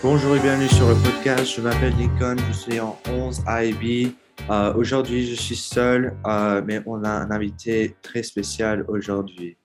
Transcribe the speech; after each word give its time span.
Bonjour 0.00 0.36
et 0.36 0.38
bienvenue 0.38 0.68
sur 0.68 0.88
le 0.88 0.94
podcast. 0.94 1.56
Je 1.56 1.60
m'appelle 1.60 1.92
Nikon, 1.96 2.36
je 2.46 2.52
suis 2.52 2.78
en 2.78 2.96
11 3.10 3.42
IB. 3.48 4.14
Euh, 4.48 4.72
aujourd'hui, 4.74 5.26
je 5.26 5.34
suis 5.34 5.56
seul, 5.56 6.14
euh, 6.24 6.62
mais 6.64 6.80
on 6.86 7.02
a 7.02 7.10
un 7.10 7.32
invité 7.32 7.96
très 8.02 8.22
spécial 8.22 8.84
aujourd'hui. 8.86 9.56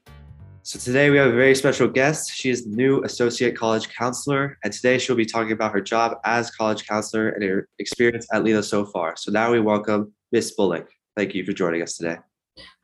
So 0.63 0.80
today 0.80 1.11
we 1.11 1.20
have 1.20 1.27
a 1.27 1.35
very 1.35 1.55
special 1.55 1.88
guest. 1.88 2.31
She 2.34 2.49
is 2.49 2.63
the 2.63 2.75
new 2.75 3.04
associate 3.04 3.55
college 3.55 3.89
counselor, 3.95 4.57
and 4.63 4.71
today 4.71 4.98
she'll 4.98 5.16
be 5.16 5.23
talking 5.23 5.52
about 5.52 5.71
her 5.71 5.84
job 5.84 6.17
as 6.23 6.50
college 6.50 6.88
counselor 6.88 7.29
and 7.29 7.43
her 7.43 7.68
experience 7.77 8.25
at 8.34 8.43
Lila 8.43 8.63
so 8.63 8.86
far. 8.86 9.13
So 9.15 9.31
now 9.31 9.52
we 9.52 9.59
welcome 9.59 10.13
Miss 10.31 10.50
Bullock. 10.55 10.88
Thank 11.15 11.36
you 11.36 11.45
for 11.45 11.54
joining 11.54 11.84
us 11.84 11.95
today. 11.95 12.18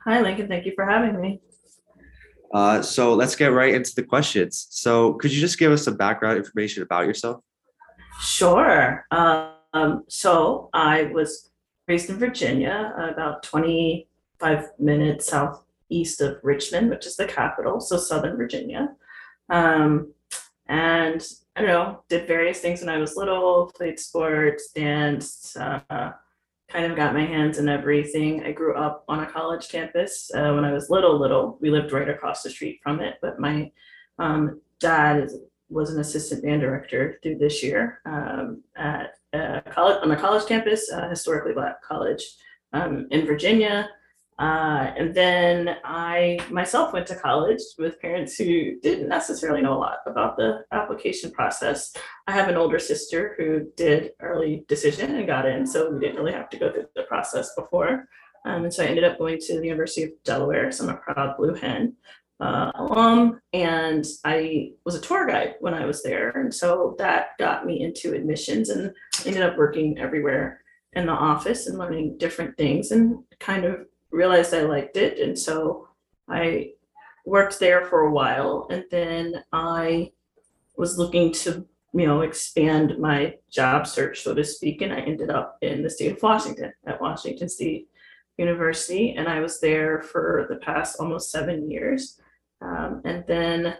Hi, 0.05 0.21
Lincoln. 0.21 0.47
Thank 0.47 0.67
you 0.67 0.73
for 0.75 0.85
having 0.85 1.19
me. 1.19 1.41
Uh, 2.53 2.81
so 2.81 3.13
let's 3.13 3.35
get 3.35 3.53
right 3.53 3.73
into 3.73 3.93
the 3.95 4.03
questions. 4.03 4.67
So 4.71 5.13
could 5.13 5.31
you 5.31 5.39
just 5.39 5.59
give 5.59 5.71
us 5.71 5.83
some 5.83 5.97
background 5.97 6.37
information 6.37 6.83
about 6.83 7.05
yourself? 7.05 7.41
Sure. 8.19 9.05
Um, 9.11 10.03
so 10.07 10.69
I 10.73 11.03
was 11.03 11.49
raised 11.87 12.09
in 12.09 12.17
Virginia, 12.17 12.93
about 12.97 13.43
25 13.43 14.67
minutes 14.77 15.27
southeast 15.27 16.21
of 16.21 16.37
Richmond, 16.43 16.89
which 16.89 17.05
is 17.05 17.15
the 17.15 17.25
capital, 17.25 17.79
so 17.79 17.97
Southern 17.97 18.37
Virginia. 18.37 18.95
Um, 19.49 20.13
and 20.67 21.25
I 21.55 21.61
don't 21.61 21.69
know, 21.69 22.03
did 22.09 22.27
various 22.27 22.59
things 22.59 22.81
when 22.81 22.89
I 22.89 22.99
was 22.99 23.15
little, 23.15 23.71
played 23.75 23.99
sports, 23.99 24.71
danced, 24.71 25.57
uh, 25.57 26.11
kind 26.69 26.85
of 26.85 26.95
got 26.95 27.15
my 27.15 27.25
hands 27.25 27.57
in 27.57 27.67
everything. 27.67 28.43
I 28.43 28.51
grew 28.51 28.75
up 28.75 29.03
on 29.07 29.21
a 29.21 29.25
college 29.25 29.69
campus 29.69 30.29
uh, 30.33 30.53
when 30.53 30.63
I 30.63 30.71
was 30.71 30.89
little, 30.89 31.19
little. 31.19 31.57
We 31.59 31.71
lived 31.71 31.91
right 31.91 32.07
across 32.07 32.43
the 32.43 32.51
street 32.51 32.79
from 32.83 33.01
it, 33.01 33.15
but 33.21 33.39
my 33.39 33.71
um, 34.19 34.61
dad 34.79 35.23
is, 35.23 35.35
was 35.69 35.91
an 35.91 35.99
assistant 35.99 36.43
band 36.43 36.61
director 36.61 37.19
through 37.21 37.37
this 37.37 37.63
year 37.63 38.01
um, 38.05 38.63
at 38.75 39.13
a 39.33 39.61
college 39.69 39.97
on 40.01 40.11
a 40.11 40.15
college 40.15 40.45
campus, 40.47 40.91
uh, 40.91 41.09
historically 41.09 41.53
black 41.53 41.81
college 41.81 42.23
um, 42.73 43.07
in 43.11 43.25
Virginia. 43.25 43.89
Uh, 44.39 44.93
and 44.95 45.13
then 45.13 45.75
I 45.83 46.39
myself 46.49 46.93
went 46.93 47.05
to 47.07 47.15
college 47.15 47.59
with 47.77 47.99
parents 47.99 48.37
who 48.37 48.79
didn't 48.79 49.09
necessarily 49.09 49.61
know 49.61 49.73
a 49.73 49.77
lot 49.77 49.97
about 50.05 50.37
the 50.37 50.63
application 50.71 51.29
process. 51.29 51.93
I 52.25 52.31
have 52.31 52.47
an 52.47 52.55
older 52.55 52.79
sister 52.79 53.35
who 53.37 53.67
did 53.75 54.11
early 54.21 54.63
decision 54.69 55.15
and 55.15 55.27
got 55.27 55.45
in, 55.45 55.67
so 55.67 55.91
we 55.91 55.99
didn't 55.99 56.15
really 56.15 56.31
have 56.31 56.49
to 56.51 56.57
go 56.57 56.71
through 56.71 56.85
the 56.95 57.03
process 57.03 57.53
before. 57.53 58.07
Um, 58.45 58.63
and 58.63 58.73
so 58.73 58.83
I 58.83 58.87
ended 58.87 59.03
up 59.03 59.17
going 59.17 59.39
to 59.39 59.59
the 59.59 59.65
University 59.65 60.03
of 60.03 60.11
Delaware, 60.23 60.71
so 60.71 60.85
I'm 60.85 60.95
a 60.95 60.97
proud 60.97 61.35
Blue 61.35 61.53
Hen 61.53 61.97
uh, 62.39 62.71
alum, 62.75 63.41
and 63.53 64.05
I 64.23 64.71
was 64.85 64.95
a 64.95 65.01
tour 65.01 65.27
guide 65.27 65.55
when 65.59 65.73
I 65.73 65.85
was 65.85 66.03
there, 66.03 66.29
and 66.29 66.53
so 66.53 66.95
that 66.97 67.37
got 67.37 67.65
me 67.65 67.81
into 67.81 68.13
admissions 68.13 68.69
and 68.69 68.93
ended 69.25 69.43
up 69.43 69.57
working 69.57 69.97
everywhere 69.99 70.61
in 70.93 71.05
the 71.05 71.11
office 71.11 71.67
and 71.67 71.77
learning 71.77 72.17
different 72.17 72.57
things 72.57 72.91
and 72.91 73.19
kind 73.39 73.65
of 73.65 73.85
realized 74.11 74.53
I 74.53 74.61
liked 74.61 74.97
it. 74.97 75.19
And 75.19 75.37
so 75.37 75.87
I 76.27 76.71
worked 77.25 77.59
there 77.59 77.85
for 77.85 78.01
a 78.01 78.11
while 78.11 78.67
and 78.69 78.83
then 78.89 79.43
I 79.51 80.11
was 80.77 80.97
looking 80.97 81.31
to, 81.33 81.65
you 81.93 82.07
know, 82.07 82.21
expand 82.21 82.97
my 82.99 83.35
job 83.51 83.85
search, 83.85 84.21
so 84.21 84.33
to 84.33 84.43
speak. 84.43 84.81
And 84.81 84.93
I 84.93 85.01
ended 85.01 85.29
up 85.29 85.57
in 85.61 85.83
the 85.83 85.89
state 85.89 86.13
of 86.13 86.23
Washington 86.23 86.73
at 86.85 87.01
Washington 87.01 87.49
State 87.49 87.87
University. 88.37 89.13
And 89.13 89.27
I 89.27 89.41
was 89.41 89.59
there 89.59 90.01
for 90.01 90.47
the 90.49 90.55
past 90.55 90.97
almost 90.99 91.31
seven 91.31 91.69
years. 91.69 92.19
Um, 92.61 93.01
and 93.05 93.23
then 93.27 93.75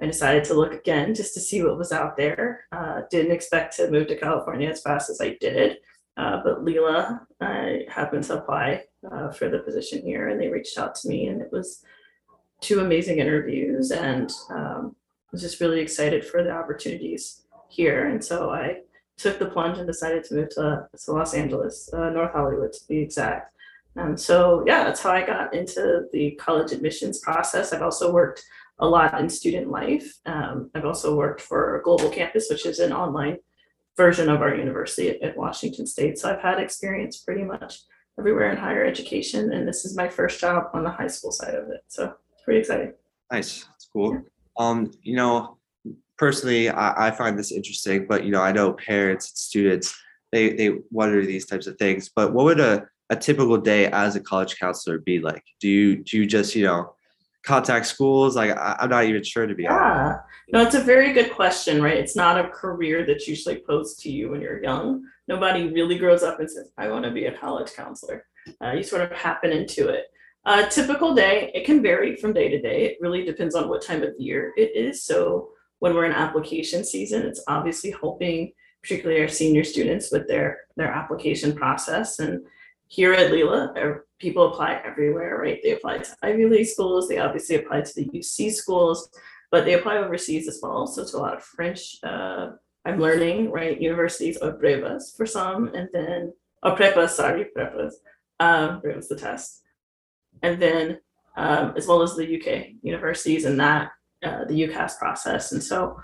I 0.00 0.06
decided 0.06 0.44
to 0.44 0.54
look 0.54 0.72
again 0.72 1.14
just 1.14 1.34
to 1.34 1.40
see 1.40 1.62
what 1.62 1.76
was 1.76 1.92
out 1.92 2.16
there. 2.16 2.64
Uh, 2.72 3.02
didn't 3.10 3.32
expect 3.32 3.76
to 3.76 3.90
move 3.90 4.08
to 4.08 4.16
California 4.16 4.68
as 4.68 4.82
fast 4.82 5.10
as 5.10 5.20
I 5.20 5.36
did. 5.40 5.78
Uh, 6.16 6.40
but 6.42 6.64
Lila, 6.64 7.26
I 7.40 7.86
happened 7.88 8.24
to 8.24 8.38
apply 8.38 8.84
uh, 9.10 9.30
for 9.30 9.48
the 9.48 9.60
position 9.60 10.02
here, 10.02 10.28
and 10.28 10.40
they 10.40 10.48
reached 10.48 10.78
out 10.78 10.94
to 10.96 11.08
me, 11.08 11.28
and 11.28 11.40
it 11.40 11.50
was 11.52 11.84
two 12.60 12.80
amazing 12.80 13.18
interviews, 13.18 13.90
and 13.90 14.30
um, 14.50 14.96
was 15.32 15.42
just 15.42 15.60
really 15.60 15.80
excited 15.80 16.24
for 16.24 16.42
the 16.42 16.50
opportunities 16.50 17.42
here. 17.68 18.08
And 18.08 18.22
so 18.22 18.50
I 18.50 18.80
took 19.16 19.38
the 19.38 19.46
plunge 19.46 19.78
and 19.78 19.86
decided 19.86 20.24
to 20.24 20.34
move 20.34 20.48
to, 20.50 20.88
to 21.04 21.12
Los 21.12 21.34
Angeles, 21.34 21.90
uh, 21.92 22.10
North 22.10 22.32
Hollywood 22.32 22.72
to 22.72 22.88
be 22.88 22.98
exact. 22.98 23.54
And 23.96 24.18
so, 24.18 24.64
yeah, 24.66 24.84
that's 24.84 25.00
how 25.00 25.10
I 25.10 25.26
got 25.26 25.54
into 25.54 26.04
the 26.12 26.32
college 26.32 26.72
admissions 26.72 27.18
process. 27.18 27.72
I've 27.72 27.82
also 27.82 28.12
worked 28.12 28.44
a 28.78 28.88
lot 28.88 29.18
in 29.20 29.28
student 29.28 29.70
life. 29.70 30.18
Um, 30.26 30.70
I've 30.74 30.84
also 30.84 31.16
worked 31.16 31.40
for 31.40 31.80
Global 31.84 32.08
Campus, 32.08 32.48
which 32.50 32.66
is 32.66 32.78
an 32.78 32.92
online 32.92 33.38
version 33.96 34.28
of 34.28 34.40
our 34.40 34.54
university 34.54 35.10
at, 35.10 35.22
at 35.22 35.36
Washington 35.36 35.86
State. 35.86 36.18
So 36.18 36.30
I've 36.30 36.40
had 36.40 36.58
experience 36.60 37.18
pretty 37.18 37.44
much 37.44 37.80
everywhere 38.18 38.50
in 38.50 38.56
higher 38.56 38.84
education, 38.84 39.52
and 39.52 39.66
this 39.66 39.84
is 39.84 39.96
my 39.96 40.08
first 40.08 40.40
job 40.40 40.70
on 40.72 40.84
the 40.84 40.90
high 40.90 41.06
school 41.08 41.32
side 41.32 41.54
of 41.54 41.68
it. 41.68 41.82
So 41.88 42.14
it's 42.32 42.42
pretty 42.42 42.60
exciting. 42.60 42.92
Nice. 43.30 43.64
That's 43.64 43.88
cool. 43.92 44.22
Um, 44.56 44.92
you 45.02 45.16
know, 45.16 45.58
personally, 46.18 46.68
I, 46.68 47.08
I 47.08 47.10
find 47.10 47.38
this 47.38 47.52
interesting, 47.52 48.06
but 48.06 48.24
you 48.24 48.30
know, 48.30 48.42
I 48.42 48.52
know 48.52 48.72
parents 48.72 49.30
and 49.30 49.36
students, 49.36 49.94
they 50.32 50.52
they 50.52 50.76
wonder 50.90 51.24
these 51.24 51.46
types 51.46 51.66
of 51.66 51.76
things. 51.76 52.10
But 52.14 52.32
what 52.32 52.44
would 52.44 52.60
a, 52.60 52.86
a 53.10 53.16
typical 53.16 53.58
day 53.58 53.86
as 53.86 54.16
a 54.16 54.20
college 54.20 54.58
counselor 54.58 54.98
be 54.98 55.20
like? 55.20 55.44
Do 55.60 55.68
you 55.68 56.02
do 56.02 56.16
you 56.18 56.26
just, 56.26 56.54
you 56.54 56.64
know, 56.64 56.94
contact 57.44 57.86
schools? 57.86 58.36
Like 58.36 58.56
I, 58.56 58.76
I'm 58.80 58.90
not 58.90 59.04
even 59.04 59.22
sure 59.22 59.46
to 59.46 59.54
be 59.54 59.66
honest. 59.66 60.20
Yeah, 60.48 60.58
no, 60.58 60.64
it's 60.64 60.74
a 60.74 60.82
very 60.82 61.12
good 61.12 61.32
question, 61.32 61.82
right? 61.82 61.98
It's 61.98 62.16
not 62.16 62.38
a 62.38 62.48
career 62.48 63.04
that's 63.06 63.28
usually 63.28 63.62
posed 63.66 64.00
to 64.00 64.10
you 64.10 64.30
when 64.30 64.40
you're 64.40 64.62
young. 64.62 65.04
Nobody 65.28 65.68
really 65.72 65.98
grows 65.98 66.22
up 66.22 66.40
and 66.40 66.50
says, 66.50 66.70
I 66.78 66.88
want 66.88 67.04
to 67.04 67.10
be 67.10 67.26
a 67.26 67.36
college 67.36 67.72
counselor. 67.74 68.26
Uh, 68.62 68.72
you 68.72 68.82
sort 68.82 69.02
of 69.02 69.12
happen 69.12 69.52
into 69.52 69.88
it. 69.88 70.06
A 70.46 70.66
typical 70.66 71.14
day, 71.14 71.50
it 71.54 71.66
can 71.66 71.82
vary 71.82 72.16
from 72.16 72.32
day 72.32 72.48
to 72.48 72.60
day. 72.60 72.86
It 72.86 72.98
really 73.00 73.24
depends 73.24 73.54
on 73.54 73.68
what 73.68 73.84
time 73.84 74.02
of 74.02 74.14
year 74.18 74.52
it 74.56 74.72
is. 74.74 75.04
So 75.04 75.50
when 75.80 75.94
we're 75.94 76.06
in 76.06 76.12
application 76.12 76.84
season, 76.84 77.22
it's 77.22 77.44
obviously 77.46 77.90
helping 77.90 78.52
particularly 78.82 79.20
our 79.20 79.28
senior 79.28 79.64
students 79.64 80.10
with 80.10 80.26
their 80.26 80.60
their 80.76 80.90
application 80.90 81.54
process. 81.54 82.18
And 82.18 82.40
here 82.90 83.12
at 83.12 83.30
Lila, 83.30 83.72
er, 83.76 84.06
people 84.18 84.52
apply 84.52 84.82
everywhere, 84.84 85.38
right? 85.40 85.60
They 85.62 85.72
apply 85.72 85.98
to 85.98 86.16
Ivy 86.24 86.46
League 86.46 86.66
schools. 86.66 87.08
They 87.08 87.18
obviously 87.18 87.54
apply 87.54 87.82
to 87.82 87.94
the 87.94 88.06
UC 88.06 88.52
schools, 88.52 89.08
but 89.52 89.64
they 89.64 89.74
apply 89.74 89.98
overseas 89.98 90.48
as 90.48 90.58
well. 90.60 90.88
So 90.88 91.02
it's 91.02 91.14
a 91.14 91.18
lot 91.18 91.36
of 91.36 91.44
French. 91.44 91.96
Uh, 92.02 92.50
I'm 92.84 92.98
learning, 92.98 93.52
right? 93.52 93.80
Universities 93.80 94.38
or 94.38 94.58
brevas 94.58 95.16
for 95.16 95.24
some, 95.24 95.68
and 95.72 95.88
then 95.92 96.32
or 96.64 96.76
prepas, 96.76 97.10
sorry, 97.10 97.46
prepas. 97.56 97.92
Um, 98.40 98.80
brevas 98.82 99.06
the 99.06 99.16
test, 99.16 99.62
and 100.42 100.60
then 100.60 100.98
um, 101.36 101.74
as 101.76 101.86
well 101.86 102.02
as 102.02 102.16
the 102.16 102.26
UK 102.26 102.70
universities 102.82 103.44
and 103.44 103.60
that 103.60 103.92
uh, 104.24 104.46
the 104.46 104.66
UCAS 104.66 104.98
process. 104.98 105.52
And 105.52 105.62
so 105.62 106.00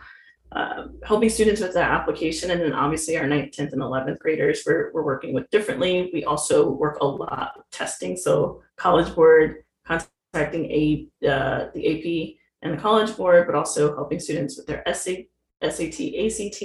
um, 0.53 0.99
helping 1.05 1.29
students 1.29 1.61
with 1.61 1.75
that 1.75 1.91
application. 1.91 2.51
And 2.51 2.61
then 2.61 2.73
obviously 2.73 3.17
our 3.17 3.25
9th, 3.25 3.55
10th, 3.55 3.73
and 3.73 3.83
11th 3.83 4.19
graders 4.19 4.63
we're, 4.67 4.91
we're 4.93 5.05
working 5.05 5.35
with 5.35 5.51
differently. 5.51 6.11
We 6.13 6.25
also 6.25 6.71
work 6.71 6.99
a 7.01 7.07
lot 7.07 7.53
with 7.57 7.71
testing. 7.71 8.17
So 8.17 8.63
College 8.77 9.15
Board 9.15 9.65
contacting 9.85 10.71
a, 10.71 11.09
uh, 11.29 11.67
the 11.75 11.87
AP 11.87 12.37
and 12.63 12.73
the 12.73 12.81
College 12.81 13.17
Board, 13.17 13.47
but 13.47 13.55
also 13.55 13.95
helping 13.95 14.21
students 14.21 14.57
with 14.57 14.67
their 14.67 14.83
SAT, 14.93 15.27
ACT, 15.63 16.63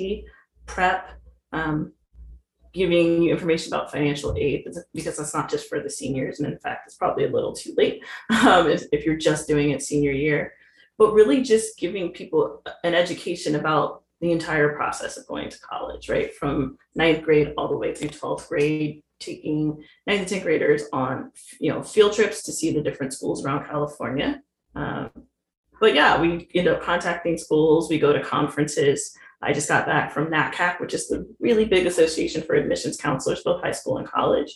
prep, 0.68 1.10
um, 1.52 1.92
giving 2.74 3.24
you 3.24 3.32
information 3.32 3.74
about 3.74 3.92
financial 3.92 4.34
aid 4.38 4.66
because 4.94 5.18
that's 5.18 5.34
not 5.34 5.50
just 5.50 5.68
for 5.68 5.82
the 5.82 5.90
seniors. 5.90 6.40
And 6.40 6.52
in 6.52 6.58
fact, 6.60 6.84
it's 6.86 6.96
probably 6.96 7.26
a 7.26 7.30
little 7.30 7.54
too 7.54 7.74
late 7.76 8.04
um, 8.46 8.70
if, 8.70 8.84
if 8.94 9.06
you're 9.06 9.18
just 9.18 9.48
doing 9.48 9.72
it 9.72 9.82
senior 9.82 10.12
year 10.12 10.54
but 11.02 11.14
really 11.16 11.42
just 11.42 11.80
giving 11.80 12.12
people 12.12 12.62
an 12.84 12.94
education 12.94 13.56
about 13.56 14.04
the 14.20 14.32
entire 14.32 14.76
process 14.76 15.18
of 15.18 15.26
going 15.26 15.50
to 15.50 15.60
college, 15.62 16.10
right? 16.10 16.32
From 16.36 16.78
ninth 16.94 17.24
grade 17.24 17.56
all 17.58 17.68
the 17.68 17.76
way 17.76 17.96
through 17.96 18.10
12th 18.10 18.48
grade, 18.48 19.02
taking 19.20 19.84
ninth 20.06 20.32
and 20.32 20.42
10th 20.42 20.44
graders 20.44 20.84
on, 20.94 21.32
you 21.60 21.74
know, 21.74 21.82
field 21.82 22.14
trips 22.14 22.44
to 22.44 22.52
see 22.52 22.72
the 22.72 22.84
different 22.84 23.14
schools 23.14 23.44
around 23.44 23.66
California. 23.66 24.44
Um, 24.76 25.10
but 25.80 25.96
yeah, 25.96 26.22
we 26.22 26.48
end 26.54 26.68
up 26.68 26.84
contacting 26.84 27.36
schools, 27.36 27.90
we 27.90 27.98
go 27.98 28.14
to 28.14 28.22
conferences. 28.22 29.18
I 29.42 29.54
just 29.54 29.70
got 29.70 29.88
back 29.88 30.12
from 30.12 30.28
NACAC, 30.28 30.80
which 30.80 30.94
is 30.94 31.08
the 31.08 31.28
really 31.40 31.66
big 31.66 31.88
association 31.88 32.44
for 32.44 32.54
admissions 32.54 32.98
counselors, 32.98 33.42
both 33.42 33.64
high 33.64 33.72
school 33.72 33.98
and 33.98 34.08
college. 34.08 34.56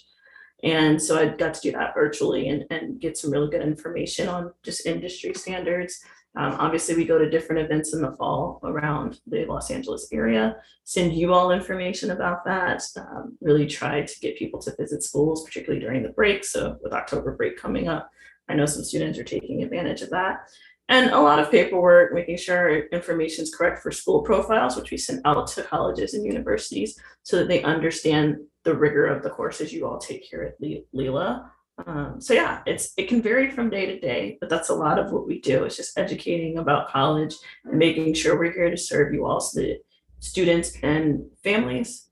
And 0.64 1.02
so 1.02 1.18
I 1.18 1.26
got 1.26 1.56
to 1.56 1.62
do 1.62 1.72
that 1.72 1.96
virtually 1.96 2.50
and, 2.50 2.66
and 2.70 3.00
get 3.00 3.18
some 3.18 3.32
really 3.32 3.50
good 3.50 3.64
information 3.64 4.28
on 4.28 4.54
just 4.64 4.86
industry 4.86 5.34
standards 5.34 6.00
um, 6.38 6.56
obviously, 6.60 6.96
we 6.96 7.06
go 7.06 7.18
to 7.18 7.30
different 7.30 7.62
events 7.62 7.94
in 7.94 8.02
the 8.02 8.12
fall 8.12 8.60
around 8.64 9.20
the 9.28 9.46
Los 9.46 9.72
Angeles 9.72 10.10
area, 10.12 10.58
send 10.84 11.14
you 11.14 11.34
all 11.34 11.52
information 11.52 12.12
about 12.12 12.44
that, 12.46 12.84
um, 12.98 13.38
really 13.42 13.66
try 13.66 14.02
to 14.02 14.20
get 14.20 14.38
people 14.38 14.62
to 14.62 14.76
visit 14.78 15.02
schools, 15.02 15.46
particularly 15.46 15.80
during 15.80 16.04
the 16.04 16.10
break. 16.10 16.44
So, 16.44 16.78
with 16.82 16.92
October 16.92 17.36
break 17.36 17.58
coming 17.58 17.88
up, 17.88 18.10
I 18.50 18.54
know 18.56 18.66
some 18.66 18.84
students 18.84 19.18
are 19.18 19.24
taking 19.24 19.64
advantage 19.64 20.02
of 20.02 20.10
that. 20.10 20.50
and 20.88 21.10
a 21.12 21.20
lot 21.20 21.40
of 21.40 21.50
paperwork, 21.50 22.14
making 22.14 22.38
sure 22.38 22.86
information 22.90 23.44
is 23.44 23.56
correct 23.56 23.82
for 23.82 23.92
school 23.92 24.22
profiles, 24.22 24.76
which 24.76 24.92
we 24.92 24.98
send 24.98 25.20
out 25.26 25.48
to 25.48 25.64
colleges 25.64 26.14
and 26.14 26.26
universities 26.26 27.00
so 27.24 27.38
that 27.38 27.48
they 27.48 27.64
understand 27.64 28.38
the 28.66 28.76
rigor 28.76 29.08
of 29.08 29.24
the 29.24 29.30
courses 29.30 29.74
you 29.74 29.88
all 29.88 29.98
take 29.98 30.24
here 30.24 30.44
at 30.44 30.56
Lila. 30.94 31.52
Um, 31.86 32.22
so 32.22 32.34
yeah, 32.34 32.62
it's 32.66 32.94
it 32.98 33.10
can 33.10 33.22
vary 33.22 33.52
from 33.52 33.70
day 33.70 33.86
to 33.86 34.00
day, 34.00 34.38
but 34.40 34.50
that's 34.50 34.70
a 34.70 34.74
lot 34.74 34.98
of 34.98 35.12
what 35.12 35.28
we 35.28 35.42
do. 35.42 35.66
It's 35.66 35.76
just 35.76 35.98
educating 35.98 36.58
about 36.58 36.90
college 36.90 37.36
and 37.66 37.78
making 37.78 38.14
sure 38.14 38.40
we're 38.40 38.54
here 38.54 38.70
to 38.70 38.78
serve 38.78 39.14
you 39.14 39.26
all, 39.26 39.42
so 39.42 39.60
that 39.60 39.80
students 40.20 40.78
and 40.84 41.26
families, 41.44 42.10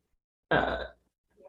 uh, 0.51 0.83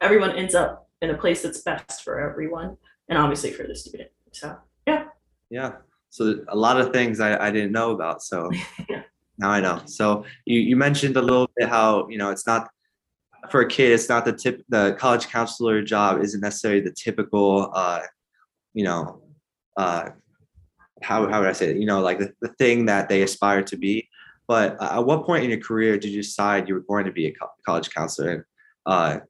everyone 0.00 0.30
ends 0.32 0.54
up 0.54 0.88
in 1.02 1.10
a 1.10 1.18
place 1.18 1.42
that's 1.42 1.62
best 1.62 2.02
for 2.02 2.20
everyone, 2.20 2.76
and 3.08 3.18
obviously 3.18 3.50
for 3.50 3.66
the 3.66 3.74
student. 3.74 4.10
So 4.32 4.56
yeah. 4.86 5.06
Yeah. 5.50 5.72
So 6.10 6.44
a 6.48 6.56
lot 6.56 6.80
of 6.80 6.92
things 6.92 7.18
I, 7.18 7.48
I 7.48 7.50
didn't 7.50 7.72
know 7.72 7.90
about. 7.90 8.22
So 8.22 8.50
yeah. 8.88 9.02
now 9.38 9.50
I 9.50 9.60
know. 9.60 9.82
So 9.86 10.24
you, 10.44 10.60
you 10.60 10.76
mentioned 10.76 11.16
a 11.16 11.22
little 11.22 11.50
bit 11.56 11.68
how 11.68 12.08
you 12.08 12.18
know 12.18 12.30
it's 12.30 12.46
not 12.46 12.70
for 13.50 13.60
a 13.60 13.68
kid, 13.68 13.92
it's 13.92 14.08
not 14.08 14.24
the 14.24 14.32
tip. 14.32 14.62
The 14.68 14.96
college 14.98 15.28
counselor 15.28 15.82
job 15.82 16.22
isn't 16.22 16.40
necessarily 16.40 16.80
the 16.80 16.92
typical, 16.92 17.70
uh, 17.74 18.00
you 18.72 18.84
know, 18.84 19.22
uh, 19.76 20.10
how 21.02 21.28
how 21.28 21.40
would 21.40 21.48
I 21.48 21.52
say 21.52 21.70
it? 21.70 21.76
You 21.76 21.86
know, 21.86 22.00
like 22.00 22.18
the, 22.18 22.32
the 22.40 22.48
thing 22.58 22.86
that 22.86 23.08
they 23.08 23.22
aspire 23.22 23.62
to 23.64 23.76
be. 23.76 24.08
But 24.46 24.80
uh, 24.80 24.98
at 24.98 25.06
what 25.06 25.24
point 25.24 25.44
in 25.44 25.50
your 25.50 25.60
career 25.60 25.96
did 25.98 26.10
you 26.10 26.22
decide 26.22 26.68
you 26.68 26.74
were 26.74 26.80
going 26.80 27.06
to 27.06 27.12
be 27.12 27.26
a 27.26 27.32
co- 27.32 27.48
college 27.64 27.90
counselor? 27.90 28.30
And 28.30 28.44
uh, 28.86 29.20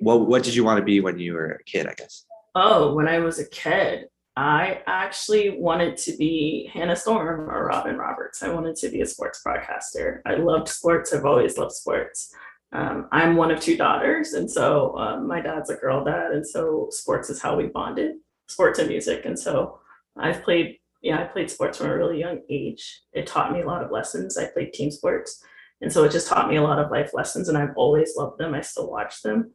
what 0.00 0.26
what 0.26 0.42
did 0.42 0.54
you 0.54 0.64
want 0.64 0.78
to 0.78 0.84
be 0.84 1.00
when 1.00 1.18
you 1.18 1.34
were 1.34 1.52
a 1.52 1.64
kid? 1.64 1.86
I 1.86 1.94
guess. 1.94 2.24
Oh, 2.54 2.94
when 2.94 3.08
I 3.08 3.18
was 3.18 3.38
a 3.38 3.48
kid, 3.48 4.06
I 4.36 4.82
actually 4.86 5.58
wanted 5.58 5.96
to 5.98 6.16
be 6.16 6.70
Hannah 6.72 6.96
Storm 6.96 7.50
or 7.50 7.66
Robin 7.66 7.96
Roberts. 7.96 8.42
I 8.42 8.48
wanted 8.48 8.76
to 8.76 8.88
be 8.88 9.00
a 9.00 9.06
sports 9.06 9.40
broadcaster. 9.42 10.22
I 10.26 10.34
loved 10.34 10.68
sports. 10.68 11.12
I've 11.12 11.24
always 11.24 11.56
loved 11.58 11.72
sports 11.72 12.32
um, 12.72 13.08
I'm 13.12 13.36
one 13.36 13.50
of 13.50 13.60
two 13.60 13.76
daughters, 13.76 14.34
and 14.34 14.50
so 14.50 14.96
um, 14.98 15.26
my 15.26 15.40
dad's 15.40 15.70
a 15.70 15.76
girl 15.76 16.04
dad, 16.04 16.32
and 16.32 16.46
so 16.46 16.88
sports 16.90 17.30
is 17.30 17.40
how 17.40 17.56
we 17.56 17.66
bonded, 17.66 18.16
sports 18.46 18.78
and 18.78 18.88
music. 18.88 19.24
And 19.24 19.38
so 19.38 19.80
I've 20.16 20.42
played, 20.42 20.78
yeah, 21.00 21.20
I 21.20 21.24
played 21.24 21.50
sports 21.50 21.78
from 21.78 21.88
a 21.88 21.96
really 21.96 22.20
young 22.20 22.40
age. 22.50 23.02
It 23.12 23.26
taught 23.26 23.52
me 23.52 23.62
a 23.62 23.66
lot 23.66 23.82
of 23.82 23.90
lessons. 23.90 24.36
I 24.36 24.46
played 24.46 24.74
team 24.74 24.90
sports, 24.90 25.42
and 25.80 25.90
so 25.90 26.04
it 26.04 26.12
just 26.12 26.28
taught 26.28 26.48
me 26.48 26.56
a 26.56 26.62
lot 26.62 26.78
of 26.78 26.90
life 26.90 27.14
lessons, 27.14 27.48
and 27.48 27.56
I've 27.56 27.76
always 27.76 28.14
loved 28.16 28.38
them. 28.38 28.54
I 28.54 28.60
still 28.60 28.90
watch 28.90 29.22
them. 29.22 29.52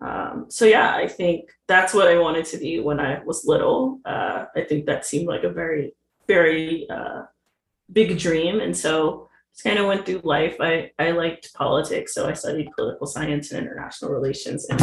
Um, 0.00 0.46
so 0.48 0.64
yeah, 0.64 0.94
I 0.94 1.08
think 1.08 1.50
that's 1.66 1.94
what 1.94 2.08
I 2.08 2.18
wanted 2.18 2.44
to 2.46 2.58
be 2.58 2.78
when 2.80 3.00
I 3.00 3.22
was 3.24 3.44
little. 3.44 4.00
Uh, 4.04 4.46
I 4.54 4.62
think 4.62 4.86
that 4.86 5.04
seemed 5.04 5.26
like 5.26 5.44
a 5.44 5.50
very, 5.50 5.94
very 6.28 6.88
uh, 6.88 7.22
big 7.92 8.18
dream, 8.18 8.60
and 8.60 8.76
so 8.76 9.28
just 9.52 9.64
kind 9.64 9.78
of 9.78 9.86
went 9.86 10.06
through 10.06 10.20
life. 10.24 10.56
I, 10.60 10.90
I 10.98 11.10
liked 11.10 11.52
politics, 11.54 12.14
so 12.14 12.28
I 12.28 12.32
studied 12.32 12.70
political 12.76 13.06
science 13.06 13.52
and 13.52 13.60
international 13.60 14.12
relations 14.12 14.66
in, 14.68 14.78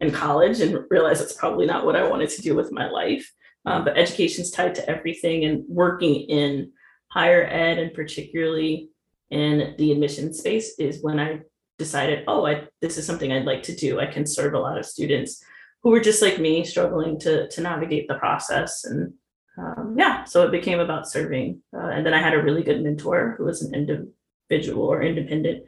in 0.00 0.10
college 0.10 0.60
and 0.60 0.84
realized 0.90 1.20
that's 1.20 1.32
probably 1.32 1.66
not 1.66 1.86
what 1.86 1.96
I 1.96 2.08
wanted 2.08 2.30
to 2.30 2.42
do 2.42 2.54
with 2.54 2.72
my 2.72 2.88
life. 2.88 3.30
Um, 3.66 3.84
but 3.84 3.98
education's 3.98 4.50
tied 4.50 4.74
to 4.76 4.88
everything, 4.88 5.44
and 5.44 5.64
working 5.68 6.14
in 6.22 6.72
higher 7.08 7.44
ed 7.44 7.78
and 7.78 7.92
particularly 7.92 8.88
in 9.30 9.74
the 9.78 9.92
admission 9.92 10.32
space 10.32 10.78
is 10.78 11.02
when 11.02 11.20
I 11.20 11.40
decided, 11.78 12.24
oh, 12.26 12.46
I, 12.46 12.66
this 12.80 12.98
is 12.98 13.06
something 13.06 13.32
I'd 13.32 13.44
like 13.44 13.62
to 13.64 13.74
do. 13.74 14.00
I 14.00 14.06
can 14.06 14.26
serve 14.26 14.54
a 14.54 14.58
lot 14.58 14.78
of 14.78 14.86
students 14.86 15.42
who 15.82 15.90
were 15.90 16.00
just 16.00 16.22
like 16.22 16.38
me, 16.38 16.64
struggling 16.64 17.18
to 17.20 17.48
to 17.48 17.60
navigate 17.60 18.08
the 18.08 18.14
process 18.14 18.84
and 18.84 19.12
um, 19.58 19.94
yeah, 19.98 20.24
so 20.24 20.44
it 20.44 20.50
became 20.50 20.80
about 20.80 21.08
serving. 21.08 21.60
Uh, 21.74 21.88
and 21.88 22.06
then 22.06 22.14
I 22.14 22.20
had 22.20 22.34
a 22.34 22.42
really 22.42 22.62
good 22.62 22.82
mentor 22.82 23.34
who 23.36 23.44
was 23.44 23.62
an 23.62 23.74
individual 23.74 24.84
or 24.84 25.02
independent 25.02 25.64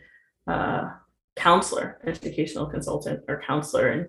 uh, 0.46 0.90
counselor, 1.37 2.00
educational 2.06 2.67
consultant 2.67 3.20
or 3.29 3.43
counselor. 3.46 3.88
And 3.88 4.08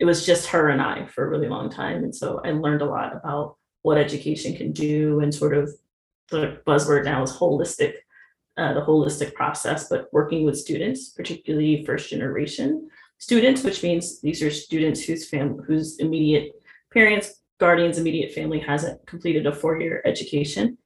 it 0.00 0.04
was 0.04 0.26
just 0.26 0.48
her 0.48 0.68
and 0.68 0.82
I 0.82 1.06
for 1.06 1.24
a 1.24 1.28
really 1.28 1.48
long 1.48 1.70
time. 1.70 2.04
And 2.04 2.14
so 2.14 2.40
I 2.44 2.50
learned 2.50 2.82
a 2.82 2.86
lot 2.86 3.16
about 3.16 3.56
what 3.82 3.98
education 3.98 4.54
can 4.54 4.72
do 4.72 5.20
and 5.20 5.34
sort 5.34 5.56
of 5.56 5.70
the 6.30 6.60
buzzword 6.66 7.04
now 7.04 7.22
is 7.22 7.32
holistic, 7.32 7.94
uh, 8.56 8.74
the 8.74 8.82
holistic 8.82 9.34
process, 9.34 9.88
but 9.88 10.12
working 10.12 10.44
with 10.44 10.58
students, 10.58 11.10
particularly 11.10 11.84
first 11.84 12.10
generation 12.10 12.90
students, 13.18 13.62
which 13.62 13.82
means 13.82 14.20
these 14.20 14.42
are 14.42 14.50
students 14.50 15.02
whose 15.02 15.28
fam 15.28 15.58
whose 15.58 15.98
immediate 15.98 16.52
parents 16.92 17.40
guardian's 17.58 17.98
immediate 17.98 18.32
family 18.32 18.60
hasn't 18.60 19.04
completed 19.06 19.46
a 19.46 19.54
four-year 19.54 20.02
education 20.04 20.78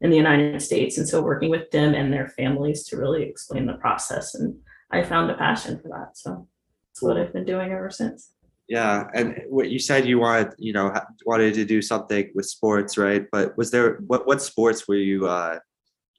in 0.00 0.10
the 0.10 0.16
United 0.16 0.60
States. 0.62 0.98
And 0.98 1.08
so 1.08 1.20
working 1.20 1.50
with 1.50 1.70
them 1.70 1.94
and 1.94 2.12
their 2.12 2.28
families 2.28 2.84
to 2.84 2.96
really 2.96 3.24
explain 3.24 3.66
the 3.66 3.74
process. 3.74 4.34
And 4.34 4.56
I 4.90 5.02
found 5.02 5.30
a 5.30 5.34
passion 5.34 5.80
for 5.80 5.88
that. 5.88 6.16
So 6.16 6.46
that's 6.88 7.02
what 7.02 7.16
I've 7.16 7.32
been 7.32 7.44
doing 7.44 7.72
ever 7.72 7.90
since. 7.90 8.32
Yeah. 8.68 9.08
And 9.14 9.42
what 9.48 9.70
you 9.70 9.78
said 9.78 10.06
you 10.06 10.18
wanted, 10.18 10.52
you 10.58 10.72
know, 10.72 10.92
wanted 11.24 11.54
to 11.54 11.64
do 11.64 11.80
something 11.80 12.30
with 12.34 12.46
sports, 12.46 12.98
right? 12.98 13.26
But 13.32 13.56
was 13.56 13.70
there, 13.70 13.94
what, 14.06 14.26
what 14.26 14.42
sports 14.42 14.86
were 14.86 14.96
you, 14.96 15.26
uh, 15.26 15.58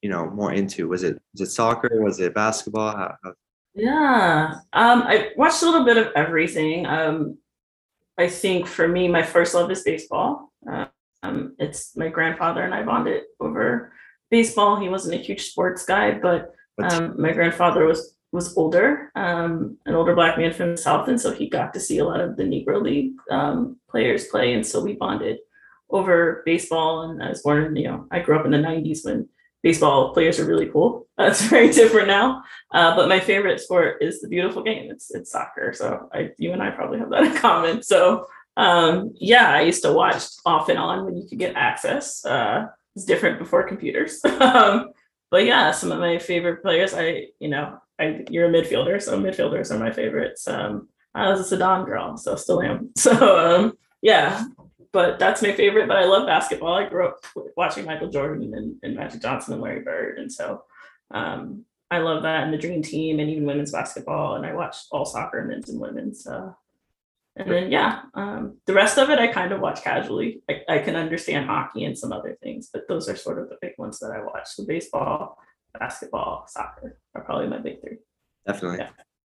you 0.01 0.09
know, 0.09 0.29
more 0.29 0.51
into? 0.51 0.87
Was 0.87 1.03
it, 1.03 1.21
was 1.33 1.41
it 1.41 1.51
soccer? 1.51 2.01
Was 2.01 2.19
it 2.19 2.33
basketball? 2.33 2.91
How, 2.97 3.15
how... 3.23 3.33
Yeah. 3.75 4.55
Um, 4.73 5.03
I 5.03 5.29
watched 5.37 5.61
a 5.61 5.65
little 5.65 5.85
bit 5.85 5.97
of 5.97 6.07
everything. 6.15 6.85
Um, 6.87 7.37
I 8.19 8.27
think 8.27 8.67
for 8.67 8.85
me, 8.85 9.07
my 9.07 9.23
first 9.23 9.55
love 9.55 9.71
is 9.71 9.83
baseball. 9.83 10.51
Um, 11.23 11.55
it's 11.57 11.95
my 11.95 12.09
grandfather 12.09 12.63
and 12.63 12.73
I 12.73 12.83
bonded 12.83 13.23
over 13.39 13.93
baseball. 14.29 14.77
He 14.77 14.89
wasn't 14.89 15.15
a 15.15 15.23
huge 15.23 15.49
sports 15.49 15.85
guy, 15.85 16.11
but 16.11 16.53
um, 16.83 17.19
my 17.19 17.31
grandfather 17.31 17.85
was 17.85 18.15
was 18.31 18.55
older, 18.57 19.11
um, 19.15 19.77
an 19.87 19.95
older 19.95 20.13
black 20.13 20.37
man 20.37 20.53
from 20.53 20.71
the 20.71 20.77
south, 20.77 21.07
and 21.07 21.19
so 21.19 21.31
he 21.31 21.49
got 21.49 21.73
to 21.73 21.79
see 21.79 21.97
a 21.97 22.05
lot 22.05 22.19
of 22.19 22.37
the 22.37 22.43
Negro 22.43 22.79
League 22.79 23.13
um, 23.31 23.77
players 23.89 24.27
play, 24.27 24.53
and 24.53 24.65
so 24.65 24.83
we 24.83 24.93
bonded 24.93 25.39
over 25.89 26.43
baseball. 26.45 27.09
And 27.09 27.23
I 27.23 27.29
was 27.29 27.41
born, 27.41 27.75
you 27.75 27.87
know, 27.87 28.05
I 28.11 28.19
grew 28.19 28.37
up 28.37 28.45
in 28.45 28.51
the 28.51 28.57
'90s 28.57 29.03
when 29.03 29.27
baseball 29.63 30.13
players 30.13 30.39
are 30.39 30.45
really 30.45 30.67
cool. 30.67 31.07
That's 31.17 31.41
very 31.41 31.69
different 31.71 32.07
now. 32.07 32.43
Uh, 32.73 32.95
but 32.95 33.09
my 33.09 33.19
favorite 33.19 33.59
sport 33.59 34.01
is 34.01 34.21
the 34.21 34.27
beautiful 34.27 34.63
game. 34.63 34.89
It's 34.89 35.13
it's 35.13 35.31
soccer. 35.31 35.73
So 35.73 36.09
I, 36.13 36.31
you 36.37 36.53
and 36.53 36.61
I 36.61 36.71
probably 36.71 36.99
have 36.99 37.09
that 37.09 37.23
in 37.23 37.33
common. 37.35 37.83
So 37.83 38.25
um, 38.57 39.13
yeah, 39.15 39.51
I 39.51 39.61
used 39.61 39.83
to 39.83 39.93
watch 39.93 40.23
off 40.45 40.69
and 40.69 40.77
on 40.77 41.05
when 41.05 41.17
you 41.17 41.27
could 41.27 41.39
get 41.39 41.55
access. 41.55 42.25
Uh, 42.25 42.67
it's 42.95 43.05
different 43.05 43.39
before 43.39 43.67
computers. 43.67 44.23
um, 44.41 44.91
but 45.31 45.45
yeah, 45.45 45.71
some 45.71 45.91
of 45.91 45.99
my 45.99 46.19
favorite 46.19 46.61
players. 46.61 46.93
I 46.93 47.27
you 47.39 47.49
know 47.49 47.79
I 47.99 48.25
you're 48.29 48.49
a 48.49 48.51
midfielder, 48.51 49.01
so 49.01 49.19
midfielders 49.19 49.71
are 49.71 49.79
my 49.79 49.91
favorites. 49.91 50.47
Um, 50.47 50.89
I 51.13 51.29
was 51.29 51.51
a 51.51 51.55
Zidane 51.55 51.85
girl, 51.85 52.17
so 52.17 52.35
still 52.35 52.61
am. 52.61 52.91
So 52.95 53.11
um, 53.39 53.77
yeah, 54.01 54.45
but 54.91 55.19
that's 55.19 55.41
my 55.41 55.53
favorite. 55.53 55.87
But 55.87 55.97
I 55.97 56.05
love 56.05 56.27
basketball. 56.27 56.73
I 56.73 56.87
grew 56.87 57.07
up 57.07 57.23
watching 57.55 57.85
Michael 57.85 58.09
Jordan 58.09 58.53
and, 58.53 58.75
and 58.83 58.95
Magic 58.95 59.21
Johnson 59.21 59.53
and 59.53 59.61
Larry 59.61 59.81
Bird, 59.81 60.19
and 60.19 60.31
so 60.31 60.63
um, 61.11 61.65
I 61.91 61.99
love 61.99 62.23
that 62.23 62.43
and 62.43 62.53
the 62.53 62.57
Dream 62.57 62.81
Team 62.81 63.19
and 63.19 63.29
even 63.29 63.45
women's 63.45 63.71
basketball. 63.71 64.35
And 64.35 64.45
I 64.45 64.53
watched 64.53 64.87
all 64.91 65.05
soccer, 65.05 65.43
men's 65.43 65.69
and 65.69 65.79
women's. 65.79 66.25
Uh, 66.27 66.53
and 67.35 67.49
then 67.49 67.71
yeah, 67.71 68.01
um, 68.15 68.57
the 68.65 68.73
rest 68.73 68.97
of 68.97 69.09
it 69.09 69.17
I 69.17 69.27
kind 69.27 69.51
of 69.51 69.61
watch 69.61 69.81
casually. 69.81 70.41
I, 70.49 70.61
I 70.67 70.79
can 70.79 70.95
understand 70.95 71.45
hockey 71.45 71.85
and 71.85 71.97
some 71.97 72.11
other 72.11 72.37
things, 72.43 72.69
but 72.71 72.87
those 72.87 73.07
are 73.07 73.15
sort 73.15 73.39
of 73.39 73.49
the 73.49 73.57
big 73.61 73.73
ones 73.77 73.99
that 73.99 74.11
I 74.11 74.21
watch. 74.21 74.47
So 74.47 74.65
baseball, 74.65 75.37
basketball, 75.79 76.45
soccer 76.47 76.99
are 77.15 77.23
probably 77.23 77.47
my 77.47 77.59
big 77.59 77.81
three. 77.81 77.97
Definitely. 78.45 78.85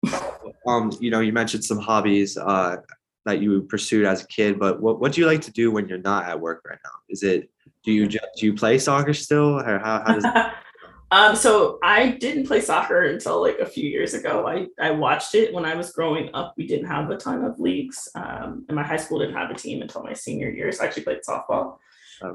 Yeah. 0.04 0.20
um, 0.66 0.92
you 1.00 1.10
know, 1.10 1.20
you 1.20 1.32
mentioned 1.32 1.64
some 1.64 1.78
hobbies. 1.78 2.36
Uh, 2.36 2.76
that 3.24 3.40
you 3.40 3.62
pursued 3.62 4.04
as 4.04 4.22
a 4.22 4.26
kid, 4.26 4.58
but 4.58 4.80
what, 4.80 5.00
what 5.00 5.12
do 5.12 5.20
you 5.20 5.26
like 5.26 5.40
to 5.42 5.52
do 5.52 5.70
when 5.70 5.88
you're 5.88 5.98
not 5.98 6.24
at 6.26 6.40
work 6.40 6.62
right 6.68 6.78
now? 6.84 6.90
Is 7.08 7.22
it 7.22 7.50
do 7.84 7.92
you 7.92 8.08
do 8.08 8.20
you 8.38 8.54
play 8.54 8.78
soccer 8.78 9.14
still, 9.14 9.60
or 9.60 9.78
how, 9.78 10.02
how 10.04 10.14
does? 10.14 10.24
um, 11.10 11.36
so 11.36 11.78
I 11.82 12.12
didn't 12.12 12.46
play 12.46 12.60
soccer 12.60 13.02
until 13.02 13.40
like 13.40 13.58
a 13.58 13.66
few 13.66 13.88
years 13.88 14.14
ago. 14.14 14.46
I 14.46 14.66
I 14.80 14.92
watched 14.92 15.34
it 15.34 15.52
when 15.52 15.64
I 15.64 15.74
was 15.74 15.92
growing 15.92 16.30
up. 16.34 16.54
We 16.56 16.66
didn't 16.66 16.86
have 16.86 17.10
a 17.10 17.16
ton 17.16 17.44
of 17.44 17.58
leagues, 17.58 18.08
um, 18.14 18.64
and 18.68 18.76
my 18.76 18.82
high 18.82 18.96
school 18.96 19.18
didn't 19.18 19.36
have 19.36 19.50
a 19.50 19.54
team 19.54 19.82
until 19.82 20.02
my 20.02 20.12
senior 20.12 20.50
year. 20.50 20.70
So 20.72 20.84
I 20.84 20.86
actually 20.86 21.04
played 21.04 21.20
softball. 21.28 21.78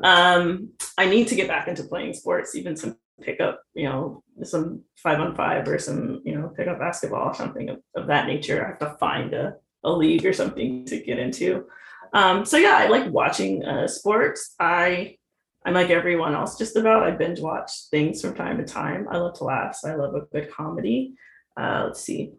Um, 0.03 0.69
I 0.97 1.05
need 1.05 1.29
to 1.29 1.35
get 1.35 1.47
back 1.47 1.69
into 1.69 1.83
playing 1.83 2.13
sports, 2.13 2.55
even 2.55 2.75
some 2.75 2.97
pickup, 3.21 3.63
you 3.73 3.87
know, 3.87 4.23
some 4.43 4.81
five 4.97 5.19
on 5.19 5.33
five 5.35 5.67
or 5.67 5.79
some, 5.79 6.21
you 6.25 6.37
know, 6.37 6.49
pickup 6.49 6.79
basketball 6.79 7.29
or 7.29 7.33
something 7.33 7.69
of, 7.69 7.79
of 7.95 8.07
that 8.07 8.27
nature. 8.27 8.63
I 8.63 8.69
have 8.69 8.79
to 8.79 8.97
find 8.99 9.33
a 9.33 9.55
a 9.83 9.91
league 9.91 10.25
or 10.25 10.33
something 10.33 10.85
to 10.85 10.99
get 10.99 11.19
into. 11.19 11.65
Um, 12.13 12.45
so 12.45 12.57
yeah, 12.57 12.77
I 12.77 12.87
like 12.87 13.11
watching 13.11 13.63
uh, 13.65 13.87
sports. 13.87 14.55
I 14.59 15.17
I'm 15.67 15.73
like 15.73 15.89
everyone 15.89 16.33
else, 16.33 16.57
just 16.57 16.77
about. 16.77 17.03
I 17.03 17.11
binge 17.11 17.41
watch 17.41 17.89
things 17.91 18.21
from 18.21 18.33
time 18.35 18.57
to 18.57 18.63
time. 18.63 19.05
I 19.11 19.17
love 19.17 19.33
to 19.39 19.43
laugh. 19.43 19.75
So 19.75 19.89
I 19.89 19.95
love 19.95 20.15
a 20.15 20.21
good 20.21 20.49
comedy. 20.49 21.15
Uh, 21.57 21.83
let's 21.87 22.01
see. 22.01 22.31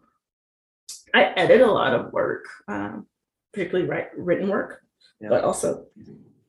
I 1.14 1.24
edit 1.36 1.60
a 1.60 1.70
lot 1.70 1.94
of 1.94 2.10
work, 2.10 2.46
um, 2.68 3.06
particularly 3.52 3.86
write, 3.86 4.16
written 4.16 4.48
work, 4.48 4.80
yeah. 5.20 5.28
but 5.28 5.44
also 5.44 5.88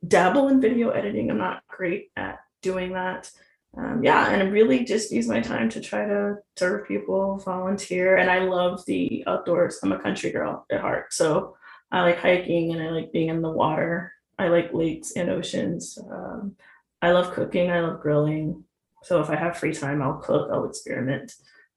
dabble 0.08 0.48
in 0.48 0.62
video 0.62 0.92
editing. 0.92 1.30
I'm 1.30 1.38
not 1.38 1.64
great 1.68 2.12
at 2.16 2.40
doing 2.62 2.94
that. 2.94 3.30
Um, 3.78 4.04
yeah, 4.04 4.30
and 4.32 4.52
really 4.52 4.84
just 4.84 5.12
use 5.12 5.28
my 5.28 5.42
time 5.42 5.70
to 5.70 5.82
try 5.82 6.06
to 6.06 6.36
serve 6.58 6.88
people, 6.88 7.38
volunteer, 7.38 8.18
and 8.18 8.30
I 8.30 8.40
love 8.40 8.84
the 8.86 9.24
outdoors. 9.28 9.80
I'm 9.84 9.92
a 9.92 10.00
country 10.00 10.32
girl 10.32 10.66
at 10.72 10.82
heart, 10.82 11.14
so 11.14 11.56
I 11.92 12.02
like 12.02 12.20
hiking 12.20 12.72
and 12.74 12.82
I 12.82 12.90
like 12.90 13.12
being 13.12 13.30
in 13.30 13.42
the 13.42 13.52
water. 13.52 14.14
I 14.38 14.48
like 14.48 14.74
lakes 14.74 15.14
and 15.16 15.30
oceans. 15.30 15.98
Um, 16.12 16.56
I 17.02 17.12
love 17.12 17.34
cooking. 17.34 17.72
I 17.72 17.82
love 17.82 18.02
grilling. 18.02 18.64
So 19.04 19.22
if 19.22 19.30
I 19.30 19.36
have 19.36 19.58
free 19.58 19.74
time, 19.74 20.02
I'll 20.02 20.18
cook. 20.18 20.50
I'll 20.52 20.66
experiment, 20.66 21.34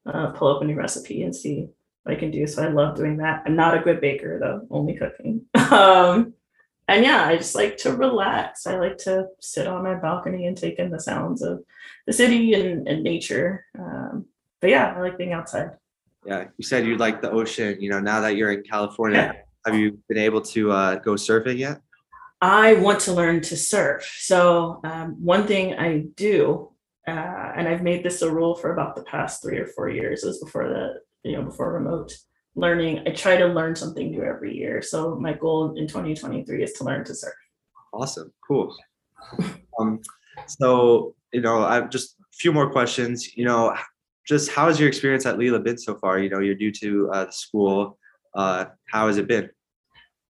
uh, 0.06 0.28
pull 0.28 0.54
up 0.54 0.62
a 0.62 0.64
new 0.64 0.74
recipe 0.74 1.22
and 1.22 1.34
see 1.34 1.68
what 2.02 2.16
I 2.16 2.18
can 2.18 2.30
do. 2.30 2.46
So 2.46 2.62
I 2.62 2.68
love 2.68 2.96
doing 2.96 3.18
that. 3.18 3.42
I'm 3.46 3.56
not 3.56 3.76
a 3.76 3.80
good 3.80 4.00
baker 4.00 4.38
though, 4.38 4.66
only 4.70 4.96
cooking. 4.96 5.42
um, 5.70 6.34
and 6.92 7.04
yeah, 7.04 7.26
I 7.26 7.36
just 7.36 7.54
like 7.54 7.76
to 7.78 7.96
relax. 7.96 8.66
I 8.66 8.78
like 8.78 8.98
to 8.98 9.28
sit 9.40 9.66
on 9.66 9.82
my 9.82 9.94
balcony 9.94 10.46
and 10.46 10.56
take 10.56 10.78
in 10.78 10.90
the 10.90 11.00
sounds 11.00 11.42
of 11.42 11.64
the 12.06 12.12
city 12.12 12.54
and, 12.54 12.86
and 12.86 13.02
nature. 13.02 13.64
Um, 13.78 14.26
but 14.60 14.70
yeah, 14.70 14.94
I 14.96 15.00
like 15.00 15.16
being 15.16 15.32
outside. 15.32 15.70
Yeah, 16.26 16.44
you 16.56 16.64
said 16.64 16.86
you 16.86 16.96
like 16.96 17.22
the 17.22 17.30
ocean. 17.30 17.80
You 17.80 17.90
know, 17.90 18.00
now 18.00 18.20
that 18.20 18.36
you're 18.36 18.52
in 18.52 18.62
California, 18.62 19.34
yeah. 19.34 19.70
have 19.70 19.78
you 19.78 19.98
been 20.08 20.18
able 20.18 20.40
to 20.42 20.70
uh, 20.70 20.94
go 20.96 21.12
surfing 21.12 21.58
yet? 21.58 21.80
I 22.40 22.74
want 22.74 23.00
to 23.00 23.12
learn 23.12 23.40
to 23.42 23.56
surf. 23.56 24.18
So 24.18 24.80
um, 24.84 25.16
one 25.24 25.46
thing 25.46 25.74
I 25.78 26.04
do, 26.16 26.72
uh, 27.08 27.52
and 27.56 27.68
I've 27.68 27.82
made 27.82 28.04
this 28.04 28.22
a 28.22 28.30
rule 28.30 28.54
for 28.54 28.72
about 28.72 28.96
the 28.96 29.02
past 29.04 29.42
three 29.42 29.58
or 29.58 29.66
four 29.66 29.88
years, 29.88 30.24
is 30.24 30.42
before 30.42 30.68
the 30.68 31.28
you 31.28 31.36
know 31.36 31.42
before 31.42 31.72
remote 31.72 32.12
learning. 32.54 33.02
I 33.06 33.10
try 33.10 33.36
to 33.36 33.46
learn 33.46 33.74
something 33.74 34.10
new 34.10 34.22
every 34.22 34.56
year. 34.56 34.82
So 34.82 35.16
my 35.16 35.32
goal 35.32 35.74
in 35.76 35.86
2023 35.86 36.62
is 36.62 36.72
to 36.74 36.84
learn 36.84 37.04
to 37.04 37.14
surf. 37.14 37.32
Awesome, 37.92 38.32
cool. 38.46 38.74
um, 39.78 40.00
so 40.46 41.14
you 41.32 41.40
know, 41.40 41.64
I've 41.64 41.90
just 41.90 42.16
a 42.20 42.36
few 42.36 42.52
more 42.52 42.70
questions. 42.70 43.36
You 43.36 43.44
know, 43.44 43.74
just 44.26 44.50
how 44.50 44.68
has 44.68 44.78
your 44.78 44.88
experience 44.88 45.26
at 45.26 45.38
Lila 45.38 45.60
been 45.60 45.78
so 45.78 45.94
far? 45.96 46.18
You 46.18 46.30
know, 46.30 46.40
you're 46.40 46.54
due 46.54 46.72
to 46.72 47.10
uh, 47.10 47.24
the 47.26 47.32
school. 47.32 47.98
Uh, 48.34 48.66
how 48.90 49.08
has 49.08 49.18
it 49.18 49.28
been? 49.28 49.50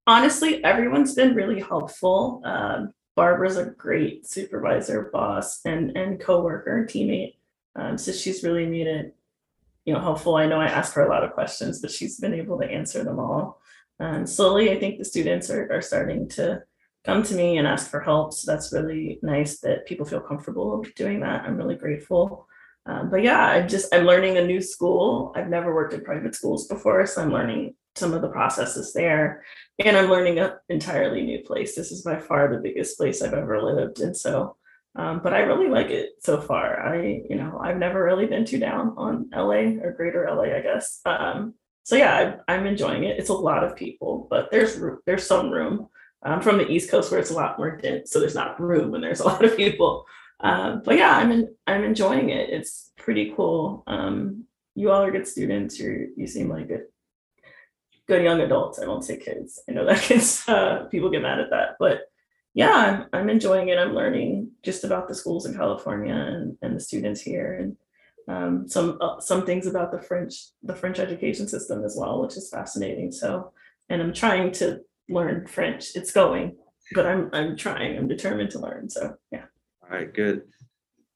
Honestly, 0.06 0.62
everyone's 0.64 1.14
been 1.14 1.34
really 1.34 1.60
helpful. 1.60 2.42
Um, 2.44 2.92
Barbara's 3.14 3.56
a 3.58 3.66
great 3.66 4.26
supervisor, 4.26 5.10
boss, 5.12 5.60
and 5.64 5.96
and 5.96 6.18
coworker 6.20 6.86
teammate. 6.88 7.34
Um, 7.76 7.96
so 7.96 8.12
she's 8.12 8.42
really 8.42 8.66
made 8.66 8.86
it, 8.86 9.16
you 9.84 9.92
know, 9.92 10.00
helpful. 10.00 10.36
I 10.36 10.46
know 10.46 10.60
I 10.60 10.66
asked 10.66 10.94
her 10.94 11.04
a 11.04 11.10
lot 11.10 11.24
of 11.24 11.32
questions, 11.32 11.80
but 11.80 11.90
she's 11.90 12.20
been 12.20 12.34
able 12.34 12.58
to 12.58 12.66
answer 12.66 13.02
them 13.02 13.18
all. 13.18 13.60
Um, 14.00 14.26
slowly, 14.26 14.70
I 14.70 14.78
think 14.78 14.98
the 14.98 15.04
students 15.04 15.50
are, 15.50 15.70
are 15.72 15.82
starting 15.82 16.28
to 16.30 16.62
come 17.04 17.22
to 17.24 17.34
me 17.34 17.58
and 17.58 17.66
ask 17.66 17.90
for 17.90 18.00
help. 18.00 18.32
So 18.32 18.50
that's 18.50 18.72
really 18.72 19.18
nice 19.22 19.58
that 19.60 19.86
people 19.86 20.06
feel 20.06 20.20
comfortable 20.20 20.84
doing 20.96 21.20
that. 21.20 21.42
I'm 21.42 21.56
really 21.56 21.74
grateful. 21.74 22.46
Um, 22.86 23.10
but 23.10 23.22
yeah, 23.22 23.40
I'm 23.40 23.68
just 23.68 23.94
I'm 23.94 24.04
learning 24.04 24.38
a 24.38 24.46
new 24.46 24.60
school. 24.60 25.32
I've 25.36 25.48
never 25.48 25.74
worked 25.74 25.94
in 25.94 26.02
private 26.02 26.34
schools 26.34 26.66
before, 26.66 27.06
so 27.06 27.22
I'm 27.22 27.32
learning 27.32 27.74
some 27.94 28.12
of 28.12 28.22
the 28.22 28.28
processes 28.28 28.92
there, 28.92 29.44
and 29.84 29.96
I'm 29.96 30.10
learning 30.10 30.38
an 30.38 30.52
entirely 30.68 31.22
new 31.22 31.42
place. 31.44 31.76
This 31.76 31.92
is 31.92 32.02
by 32.02 32.18
far 32.18 32.48
the 32.48 32.60
biggest 32.60 32.96
place 32.96 33.22
I've 33.22 33.34
ever 33.34 33.62
lived, 33.62 34.00
and 34.00 34.16
so. 34.16 34.56
Um, 34.94 35.20
but 35.22 35.32
I 35.32 35.40
really 35.40 35.68
like 35.68 35.88
it 35.88 36.10
so 36.20 36.40
far. 36.40 36.80
I, 36.80 37.22
you 37.28 37.36
know, 37.36 37.58
I've 37.62 37.78
never 37.78 38.04
really 38.04 38.26
been 38.26 38.44
too 38.44 38.58
down 38.58 38.94
on 38.96 39.30
LA 39.34 39.80
or 39.82 39.94
Greater 39.96 40.28
LA, 40.30 40.54
I 40.54 40.60
guess. 40.60 41.00
Um, 41.06 41.54
so 41.82 41.96
yeah, 41.96 42.36
I, 42.46 42.54
I'm 42.54 42.66
enjoying 42.66 43.04
it. 43.04 43.18
It's 43.18 43.30
a 43.30 43.34
lot 43.34 43.64
of 43.64 43.74
people, 43.74 44.26
but 44.30 44.50
there's 44.50 44.78
there's 45.06 45.26
some 45.26 45.50
room 45.50 45.88
I'm 46.24 46.40
from 46.40 46.58
the 46.58 46.70
East 46.70 46.90
Coast 46.90 47.10
where 47.10 47.20
it's 47.20 47.30
a 47.30 47.34
lot 47.34 47.58
more 47.58 47.76
dense, 47.76 48.10
so 48.10 48.20
there's 48.20 48.34
not 48.34 48.60
room 48.60 48.92
when 48.92 49.00
there's 49.00 49.20
a 49.20 49.24
lot 49.28 49.44
of 49.44 49.56
people. 49.56 50.06
Um, 50.40 50.82
but 50.84 50.96
yeah, 50.96 51.16
I'm 51.16 51.30
in, 51.30 51.54
I'm 51.66 51.84
enjoying 51.84 52.30
it. 52.30 52.50
It's 52.50 52.92
pretty 52.96 53.32
cool. 53.36 53.84
Um, 53.86 54.44
you 54.74 54.90
all 54.90 55.02
are 55.02 55.10
good 55.10 55.26
students. 55.26 55.78
You 55.78 56.12
you 56.16 56.26
seem 56.26 56.48
like 56.48 56.68
good 56.68 56.84
good 58.08 58.22
young 58.22 58.40
adults. 58.40 58.78
I 58.78 58.86
won't 58.86 59.04
say 59.04 59.16
kids. 59.16 59.60
I 59.68 59.72
know 59.72 59.84
that 59.84 60.00
kids 60.02 60.44
uh, 60.48 60.84
people 60.90 61.10
get 61.10 61.22
mad 61.22 61.40
at 61.40 61.50
that, 61.50 61.76
but 61.78 62.02
yeah, 62.54 63.06
I'm 63.12 63.20
I'm 63.20 63.30
enjoying 63.30 63.68
it. 63.68 63.78
I'm 63.78 63.94
learning 63.94 64.50
just 64.62 64.84
about 64.84 65.08
the 65.08 65.14
schools 65.14 65.46
in 65.46 65.54
California 65.54 66.14
and, 66.14 66.56
and 66.62 66.76
the 66.76 66.80
students 66.80 67.20
here 67.20 67.54
and 67.54 67.76
um, 68.28 68.68
some 68.68 68.98
uh, 69.00 69.20
some 69.20 69.46
things 69.46 69.66
about 69.66 69.90
the 69.90 70.00
French 70.00 70.34
the 70.62 70.74
French 70.74 70.98
education 70.98 71.48
system 71.48 71.84
as 71.84 71.96
well, 71.98 72.20
which 72.20 72.36
is 72.36 72.50
fascinating. 72.50 73.10
So, 73.10 73.52
and 73.88 74.00
I'm 74.00 74.12
trying 74.12 74.52
to 74.52 74.80
learn 75.08 75.46
French. 75.46 75.96
It's 75.96 76.12
going, 76.12 76.56
but 76.94 77.06
I'm 77.06 77.30
I'm 77.32 77.56
trying. 77.56 77.96
I'm 77.96 78.08
determined 78.08 78.50
to 78.50 78.60
learn. 78.60 78.90
So 78.90 79.16
yeah. 79.30 79.44
All 79.82 79.90
right, 79.90 80.12
good. 80.12 80.42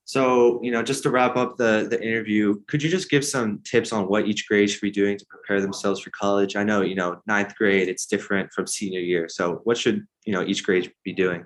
So, 0.06 0.60
you 0.62 0.70
know, 0.70 0.84
just 0.84 1.02
to 1.02 1.10
wrap 1.10 1.36
up 1.36 1.56
the 1.56 1.88
the 1.90 2.00
interview, 2.00 2.60
could 2.68 2.80
you 2.80 2.88
just 2.88 3.10
give 3.10 3.24
some 3.24 3.58
tips 3.64 3.92
on 3.92 4.04
what 4.04 4.28
each 4.28 4.46
grade 4.48 4.70
should 4.70 4.80
be 4.80 4.90
doing 4.90 5.18
to 5.18 5.26
prepare 5.26 5.60
themselves 5.60 6.00
for 6.00 6.10
college? 6.10 6.54
I 6.54 6.62
know, 6.62 6.82
you 6.82 6.94
know, 6.94 7.20
ninth 7.26 7.56
grade, 7.56 7.88
it's 7.88 8.06
different 8.06 8.52
from 8.52 8.68
senior 8.68 9.00
year. 9.00 9.28
So 9.28 9.60
what 9.64 9.76
should, 9.76 10.06
you 10.24 10.32
know, 10.32 10.44
each 10.44 10.64
grade 10.64 10.92
be 11.02 11.12
doing? 11.12 11.44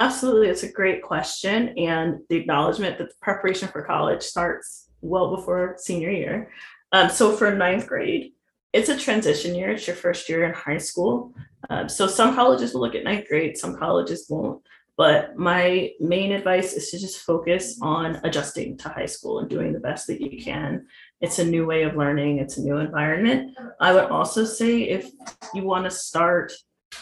Absolutely. 0.00 0.48
It's 0.48 0.64
a 0.64 0.72
great 0.72 1.00
question. 1.04 1.68
And 1.78 2.18
the 2.28 2.34
acknowledgement 2.34 2.98
that 2.98 3.10
the 3.10 3.14
preparation 3.22 3.68
for 3.68 3.82
college 3.82 4.24
starts 4.24 4.88
well 5.00 5.36
before 5.36 5.76
senior 5.78 6.10
year. 6.10 6.50
Um, 6.90 7.08
so 7.08 7.36
for 7.36 7.54
ninth 7.54 7.86
grade, 7.86 8.32
it's 8.72 8.88
a 8.88 8.98
transition 8.98 9.54
year. 9.54 9.70
It's 9.70 9.86
your 9.86 9.94
first 9.94 10.28
year 10.28 10.44
in 10.44 10.54
high 10.54 10.78
school. 10.78 11.32
Um, 11.70 11.88
so 11.88 12.08
some 12.08 12.34
colleges 12.34 12.74
will 12.74 12.80
look 12.80 12.96
at 12.96 13.04
ninth 13.04 13.28
grade, 13.28 13.56
some 13.56 13.76
colleges 13.76 14.26
won't. 14.28 14.60
But 14.96 15.36
my 15.36 15.90
main 15.98 16.32
advice 16.32 16.72
is 16.72 16.90
to 16.90 16.98
just 16.98 17.20
focus 17.20 17.78
on 17.82 18.20
adjusting 18.22 18.78
to 18.78 18.88
high 18.88 19.06
school 19.06 19.40
and 19.40 19.50
doing 19.50 19.72
the 19.72 19.80
best 19.80 20.06
that 20.06 20.20
you 20.20 20.42
can. 20.42 20.86
It's 21.20 21.40
a 21.40 21.44
new 21.44 21.66
way 21.66 21.82
of 21.82 21.96
learning, 21.96 22.38
it's 22.38 22.58
a 22.58 22.62
new 22.62 22.76
environment. 22.76 23.56
I 23.80 23.92
would 23.92 24.04
also 24.04 24.44
say 24.44 24.82
if 24.82 25.10
you 25.52 25.64
want 25.64 25.84
to 25.84 25.90
start 25.90 26.52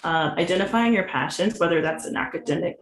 uh, 0.04 0.34
identifying 0.38 0.94
your 0.94 1.06
passions, 1.06 1.61
whether 1.61 1.82
that's 1.82 2.06
an 2.06 2.16
academic 2.16 2.76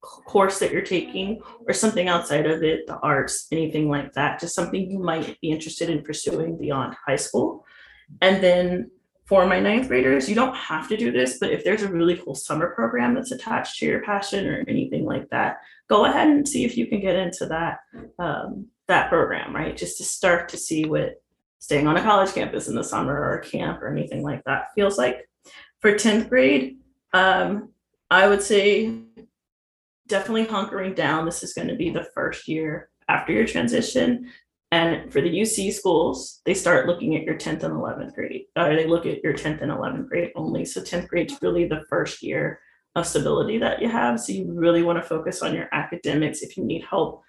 course 0.00 0.58
that 0.58 0.72
you're 0.72 0.82
taking 0.82 1.40
or 1.66 1.72
something 1.72 2.08
outside 2.08 2.46
of 2.46 2.62
it, 2.62 2.86
the 2.86 2.98
arts, 2.98 3.46
anything 3.52 3.88
like 3.88 4.12
that, 4.12 4.40
just 4.40 4.54
something 4.54 4.90
you 4.90 4.98
might 4.98 5.40
be 5.40 5.50
interested 5.50 5.90
in 5.90 6.02
pursuing 6.02 6.56
beyond 6.58 6.94
high 7.06 7.16
school. 7.16 7.64
And 8.20 8.42
then 8.42 8.90
for 9.26 9.44
my 9.44 9.58
ninth 9.58 9.88
graders, 9.88 10.28
you 10.28 10.36
don't 10.36 10.54
have 10.54 10.88
to 10.88 10.96
do 10.96 11.10
this, 11.10 11.38
but 11.38 11.50
if 11.50 11.64
there's 11.64 11.82
a 11.82 11.88
really 11.88 12.16
cool 12.16 12.36
summer 12.36 12.70
program 12.70 13.12
that's 13.12 13.32
attached 13.32 13.78
to 13.78 13.86
your 13.86 14.00
passion 14.02 14.46
or 14.46 14.64
anything 14.68 15.04
like 15.04 15.28
that, 15.30 15.58
go 15.88 16.04
ahead 16.04 16.28
and 16.28 16.48
see 16.48 16.64
if 16.64 16.76
you 16.76 16.86
can 16.86 17.00
get 17.00 17.16
into 17.16 17.46
that 17.46 17.78
um, 18.20 18.66
that 18.86 19.08
program, 19.08 19.54
right? 19.54 19.76
Just 19.76 19.98
to 19.98 20.04
start 20.04 20.48
to 20.50 20.56
see 20.56 20.84
what 20.84 21.20
staying 21.58 21.88
on 21.88 21.96
a 21.96 22.02
college 22.02 22.32
campus 22.32 22.68
in 22.68 22.76
the 22.76 22.84
summer 22.84 23.20
or 23.20 23.38
camp 23.38 23.82
or 23.82 23.88
anything 23.88 24.22
like 24.22 24.42
that 24.44 24.66
feels 24.76 24.96
like. 24.96 25.28
For 25.80 25.92
10th 25.92 26.28
grade, 26.28 26.78
um, 27.12 27.70
I 28.10 28.28
would 28.28 28.42
say 28.42 29.00
definitely 30.06 30.46
hunkering 30.46 30.94
down. 30.94 31.24
This 31.24 31.42
is 31.42 31.52
going 31.52 31.68
to 31.68 31.74
be 31.74 31.90
the 31.90 32.08
first 32.14 32.46
year 32.46 32.90
after 33.08 33.32
your 33.32 33.46
transition. 33.46 34.30
And 34.72 35.12
for 35.12 35.20
the 35.20 35.30
UC 35.30 35.72
schools, 35.72 36.40
they 36.44 36.54
start 36.54 36.86
looking 36.86 37.14
at 37.14 37.22
your 37.22 37.36
10th 37.36 37.62
and 37.62 37.74
11th 37.74 38.14
grade, 38.14 38.46
or 38.56 38.74
they 38.74 38.86
look 38.86 39.06
at 39.06 39.22
your 39.22 39.32
10th 39.32 39.62
and 39.62 39.70
11th 39.70 40.08
grade 40.08 40.32
only. 40.34 40.64
So 40.64 40.80
10th 40.80 41.08
grade 41.08 41.30
is 41.30 41.38
really 41.40 41.66
the 41.66 41.84
first 41.88 42.22
year 42.22 42.60
of 42.96 43.06
stability 43.06 43.58
that 43.58 43.80
you 43.80 43.88
have. 43.88 44.18
So 44.18 44.32
you 44.32 44.52
really 44.52 44.82
want 44.82 44.98
to 44.98 45.08
focus 45.08 45.42
on 45.42 45.54
your 45.54 45.68
academics. 45.72 46.42
If 46.42 46.56
you 46.56 46.64
need 46.64 46.84
help, 46.84 47.22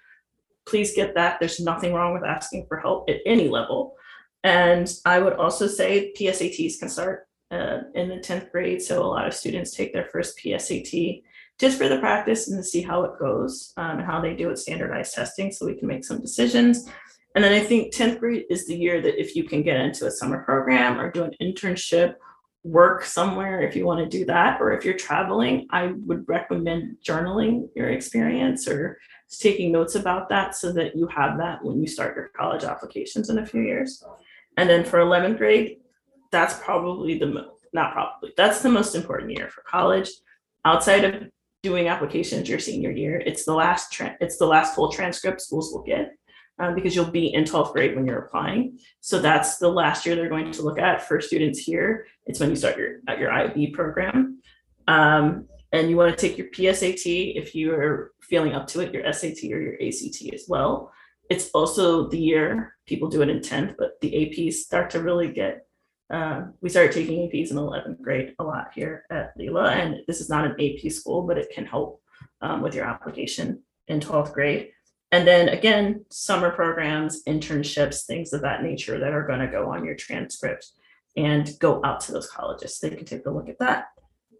please 0.66 0.94
get 0.94 1.14
that. 1.14 1.38
There's 1.38 1.60
nothing 1.60 1.92
wrong 1.92 2.12
with 2.12 2.24
asking 2.24 2.66
for 2.66 2.78
help 2.78 3.08
at 3.08 3.20
any 3.24 3.48
level. 3.48 3.94
And 4.42 4.92
I 5.04 5.18
would 5.20 5.34
also 5.34 5.66
say 5.66 6.12
PSATs 6.18 6.78
can 6.78 6.88
start 6.88 7.28
uh, 7.50 7.78
in 7.94 8.08
the 8.08 8.16
10th 8.16 8.50
grade. 8.50 8.82
So 8.82 9.02
a 9.02 9.06
lot 9.06 9.26
of 9.26 9.34
students 9.34 9.74
take 9.74 9.92
their 9.92 10.08
first 10.12 10.38
PSAT 10.38 11.22
just 11.58 11.78
for 11.78 11.88
the 11.88 11.98
practice 11.98 12.48
and 12.48 12.58
to 12.58 12.64
see 12.64 12.82
how 12.82 13.04
it 13.04 13.18
goes 13.18 13.72
um, 13.76 13.98
and 13.98 14.06
how 14.06 14.20
they 14.20 14.34
do 14.34 14.48
with 14.48 14.58
standardized 14.58 15.14
testing 15.14 15.50
so 15.50 15.66
we 15.66 15.74
can 15.74 15.88
make 15.88 16.04
some 16.04 16.20
decisions. 16.20 16.88
And 17.38 17.44
then 17.44 17.52
I 17.52 17.60
think 17.60 17.94
10th 17.94 18.18
grade 18.18 18.46
is 18.50 18.66
the 18.66 18.74
year 18.74 19.00
that 19.00 19.16
if 19.16 19.36
you 19.36 19.44
can 19.44 19.62
get 19.62 19.76
into 19.76 20.08
a 20.08 20.10
summer 20.10 20.42
program 20.42 21.00
or 21.00 21.08
do 21.08 21.22
an 21.22 21.30
internship, 21.40 22.16
work 22.64 23.04
somewhere 23.04 23.62
if 23.62 23.76
you 23.76 23.86
want 23.86 24.00
to 24.00 24.18
do 24.18 24.24
that, 24.24 24.60
or 24.60 24.72
if 24.72 24.84
you're 24.84 24.96
traveling, 24.96 25.68
I 25.70 25.92
would 26.04 26.26
recommend 26.26 26.96
journaling 27.00 27.68
your 27.76 27.90
experience 27.90 28.66
or 28.66 28.98
taking 29.30 29.70
notes 29.70 29.94
about 29.94 30.28
that 30.30 30.56
so 30.56 30.72
that 30.72 30.96
you 30.96 31.06
have 31.14 31.38
that 31.38 31.64
when 31.64 31.80
you 31.80 31.86
start 31.86 32.16
your 32.16 32.30
college 32.36 32.64
applications 32.64 33.30
in 33.30 33.38
a 33.38 33.46
few 33.46 33.62
years. 33.62 34.02
And 34.56 34.68
then 34.68 34.84
for 34.84 34.98
11th 34.98 35.38
grade, 35.38 35.76
that's 36.32 36.58
probably 36.58 37.20
the 37.20 37.26
mo- 37.28 37.52
not 37.72 37.92
probably 37.92 38.32
that's 38.36 38.62
the 38.62 38.68
most 38.68 38.96
important 38.96 39.30
year 39.30 39.48
for 39.48 39.62
college. 39.62 40.10
Outside 40.64 41.04
of 41.04 41.30
doing 41.62 41.86
applications 41.86 42.48
your 42.48 42.58
senior 42.58 42.90
year, 42.90 43.22
it's 43.24 43.44
the 43.44 43.54
last 43.54 43.92
tra- 43.92 44.16
it's 44.20 44.38
the 44.38 44.46
last 44.46 44.74
full 44.74 44.90
transcript 44.90 45.40
schools 45.40 45.72
will 45.72 45.84
get 45.84 46.17
um, 46.58 46.74
because 46.74 46.94
you'll 46.94 47.10
be 47.10 47.32
in 47.32 47.44
12th 47.44 47.72
grade 47.72 47.94
when 47.94 48.06
you're 48.06 48.18
applying. 48.18 48.78
So 49.00 49.20
that's 49.20 49.58
the 49.58 49.68
last 49.68 50.04
year 50.04 50.16
they're 50.16 50.28
going 50.28 50.50
to 50.52 50.62
look 50.62 50.78
at 50.78 51.06
for 51.06 51.20
students 51.20 51.58
here. 51.58 52.06
It's 52.26 52.40
when 52.40 52.50
you 52.50 52.56
start 52.56 52.76
your 52.76 53.00
at 53.06 53.18
your 53.18 53.30
IB 53.30 53.68
program. 53.70 54.40
Um, 54.86 55.46
and 55.72 55.90
you 55.90 55.96
want 55.96 56.16
to 56.16 56.28
take 56.28 56.38
your 56.38 56.48
PSAT 56.48 57.36
if 57.36 57.54
you 57.54 57.74
are 57.74 58.12
feeling 58.22 58.54
up 58.54 58.66
to 58.68 58.80
it, 58.80 58.92
your 58.92 59.12
SAT 59.12 59.44
or 59.52 59.60
your 59.60 59.74
ACT 59.74 60.32
as 60.32 60.46
well. 60.48 60.92
It's 61.28 61.50
also 61.50 62.08
the 62.08 62.18
year 62.18 62.74
people 62.86 63.08
do 63.08 63.20
it 63.20 63.28
in 63.28 63.40
10th, 63.40 63.74
but 63.78 64.00
the 64.00 64.10
APs 64.10 64.54
start 64.54 64.90
to 64.90 65.02
really 65.02 65.30
get. 65.30 65.66
Uh, 66.10 66.46
we 66.62 66.70
started 66.70 66.92
taking 66.92 67.28
APs 67.28 67.50
in 67.50 67.58
11th 67.58 68.00
grade 68.00 68.34
a 68.38 68.44
lot 68.44 68.68
here 68.74 69.04
at 69.10 69.34
Lila, 69.36 69.72
and 69.72 69.96
this 70.06 70.22
is 70.22 70.30
not 70.30 70.46
an 70.46 70.52
AP 70.58 70.90
school, 70.90 71.26
but 71.26 71.36
it 71.36 71.50
can 71.50 71.66
help 71.66 72.00
um, 72.40 72.62
with 72.62 72.74
your 72.74 72.86
application 72.86 73.62
in 73.88 74.00
12th 74.00 74.32
grade. 74.32 74.70
And 75.10 75.26
then 75.26 75.48
again, 75.48 76.04
summer 76.10 76.50
programs, 76.50 77.22
internships, 77.24 78.04
things 78.04 78.32
of 78.32 78.42
that 78.42 78.62
nature 78.62 78.98
that 78.98 79.12
are 79.12 79.26
going 79.26 79.40
to 79.40 79.46
go 79.46 79.70
on 79.70 79.84
your 79.84 79.94
transcript 79.94 80.66
and 81.16 81.50
go 81.60 81.80
out 81.84 82.00
to 82.00 82.12
those 82.12 82.30
colleges. 82.30 82.78
They 82.78 82.90
can 82.90 83.04
take 83.04 83.26
a 83.26 83.30
look 83.30 83.48
at 83.48 83.58
that. 83.58 83.86